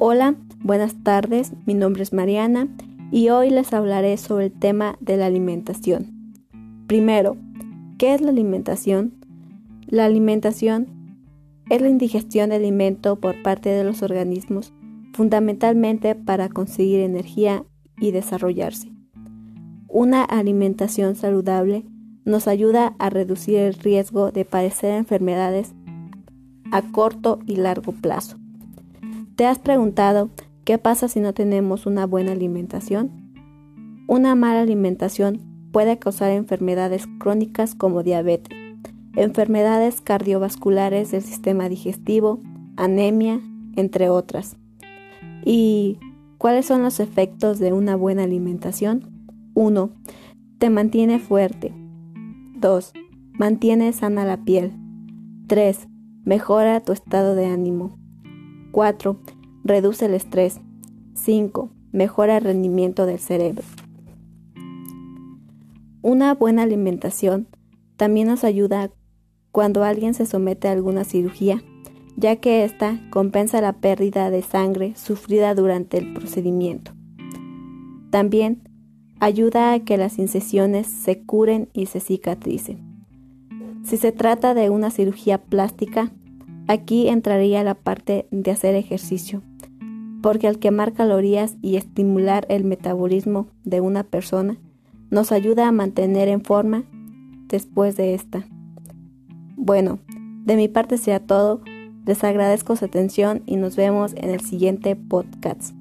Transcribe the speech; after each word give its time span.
Hola, 0.00 0.36
buenas 0.60 0.94
tardes, 1.02 1.54
mi 1.66 1.74
nombre 1.74 2.04
es 2.04 2.12
Mariana 2.12 2.68
y 3.10 3.30
hoy 3.30 3.50
les 3.50 3.72
hablaré 3.72 4.16
sobre 4.16 4.46
el 4.46 4.52
tema 4.52 4.96
de 5.00 5.16
la 5.16 5.26
alimentación. 5.26 6.36
Primero, 6.86 7.36
¿qué 7.98 8.14
es 8.14 8.20
la 8.20 8.30
alimentación? 8.30 9.14
La 9.88 10.04
alimentación 10.04 10.86
es 11.68 11.82
la 11.82 11.88
indigestión 11.88 12.50
de 12.50 12.56
alimento 12.56 13.16
por 13.16 13.42
parte 13.42 13.70
de 13.70 13.82
los 13.82 14.04
organismos, 14.04 14.72
fundamentalmente 15.14 16.14
para 16.14 16.48
conseguir 16.48 17.00
energía 17.00 17.64
y 17.98 18.12
desarrollarse. 18.12 18.92
Una 19.88 20.22
alimentación 20.22 21.16
saludable 21.16 21.84
nos 22.24 22.46
ayuda 22.46 22.94
a 23.00 23.10
reducir 23.10 23.56
el 23.56 23.74
riesgo 23.74 24.30
de 24.30 24.44
padecer 24.44 24.92
enfermedades 24.92 25.74
a 26.70 26.82
corto 26.82 27.40
y 27.46 27.56
largo 27.56 27.90
plazo. 27.90 28.38
¿Te 29.38 29.46
has 29.46 29.60
preguntado 29.60 30.30
qué 30.64 30.78
pasa 30.78 31.06
si 31.06 31.20
no 31.20 31.32
tenemos 31.32 31.86
una 31.86 32.06
buena 32.06 32.32
alimentación? 32.32 33.30
Una 34.08 34.34
mala 34.34 34.62
alimentación 34.62 35.38
puede 35.70 35.96
causar 35.96 36.32
enfermedades 36.32 37.06
crónicas 37.20 37.76
como 37.76 38.02
diabetes, 38.02 38.58
enfermedades 39.14 40.00
cardiovasculares 40.00 41.12
del 41.12 41.22
sistema 41.22 41.68
digestivo, 41.68 42.40
anemia, 42.76 43.40
entre 43.76 44.10
otras. 44.10 44.56
¿Y 45.44 46.00
cuáles 46.38 46.66
son 46.66 46.82
los 46.82 46.98
efectos 46.98 47.60
de 47.60 47.72
una 47.72 47.94
buena 47.94 48.24
alimentación? 48.24 49.30
1. 49.54 49.90
Te 50.58 50.68
mantiene 50.68 51.20
fuerte. 51.20 51.72
2. 52.56 52.92
Mantiene 53.34 53.92
sana 53.92 54.24
la 54.24 54.38
piel. 54.38 54.72
3. 55.46 55.86
Mejora 56.24 56.80
tu 56.80 56.90
estado 56.90 57.36
de 57.36 57.46
ánimo. 57.46 57.98
4. 58.72 59.16
Reduce 59.64 60.06
el 60.06 60.14
estrés. 60.14 60.60
5. 61.14 61.70
Mejora 61.92 62.36
el 62.36 62.44
rendimiento 62.44 63.06
del 63.06 63.18
cerebro. 63.18 63.64
Una 66.02 66.34
buena 66.34 66.62
alimentación 66.62 67.48
también 67.96 68.28
nos 68.28 68.44
ayuda 68.44 68.90
cuando 69.50 69.82
alguien 69.82 70.14
se 70.14 70.26
somete 70.26 70.68
a 70.68 70.72
alguna 70.72 71.04
cirugía, 71.04 71.62
ya 72.16 72.36
que 72.36 72.64
ésta 72.64 73.00
compensa 73.10 73.60
la 73.60 73.72
pérdida 73.72 74.30
de 74.30 74.42
sangre 74.42 74.94
sufrida 74.94 75.54
durante 75.54 75.98
el 75.98 76.12
procedimiento. 76.12 76.92
También 78.10 78.62
ayuda 79.20 79.72
a 79.72 79.80
que 79.80 79.96
las 79.96 80.18
incisiones 80.18 80.86
se 80.86 81.22
curen 81.22 81.68
y 81.72 81.86
se 81.86 82.00
cicatricen. 82.00 82.88
Si 83.82 83.96
se 83.96 84.12
trata 84.12 84.54
de 84.54 84.70
una 84.70 84.90
cirugía 84.90 85.38
plástica, 85.38 86.12
Aquí 86.68 87.08
entraría 87.08 87.64
la 87.64 87.74
parte 87.74 88.26
de 88.30 88.50
hacer 88.50 88.74
ejercicio, 88.74 89.42
porque 90.22 90.48
al 90.48 90.58
quemar 90.58 90.92
calorías 90.92 91.56
y 91.62 91.76
estimular 91.76 92.46
el 92.50 92.64
metabolismo 92.64 93.48
de 93.64 93.80
una 93.80 94.04
persona, 94.04 94.58
nos 95.10 95.32
ayuda 95.32 95.66
a 95.66 95.72
mantener 95.72 96.28
en 96.28 96.42
forma 96.42 96.84
después 97.48 97.96
de 97.96 98.12
esta. 98.12 98.46
Bueno, 99.56 99.98
de 100.44 100.56
mi 100.56 100.68
parte 100.68 100.98
sea 100.98 101.20
todo, 101.20 101.62
les 102.04 102.22
agradezco 102.22 102.76
su 102.76 102.84
atención 102.84 103.42
y 103.46 103.56
nos 103.56 103.74
vemos 103.74 104.12
en 104.14 104.28
el 104.28 104.40
siguiente 104.40 104.94
podcast. 104.94 105.77